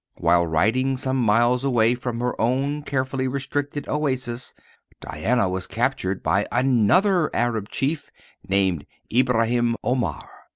While 0.17 0.47
riding 0.47 0.97
some 0.97 1.17
miles 1.17 1.63
away 1.63 1.93
from 1.93 2.17
their 2.17 2.41
own 2.41 2.81
carefully 2.81 3.27
restricted 3.27 3.87
oasis 3.87 4.55
Diana 4.99 5.47
was 5.47 5.67
captured 5.67 6.23
by 6.23 6.47
another 6.51 7.29
Arab 7.35 7.69
chief 7.69 8.09
named 8.47 8.87
Ibraheim 9.13 9.75
Omair. 9.85 10.27